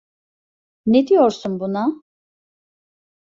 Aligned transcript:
Ne 0.85 1.07
diyorsun 1.07 1.59
buna? 1.59 2.01